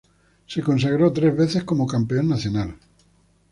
[0.47, 2.75] Se consagró tres veces como campeón nacional.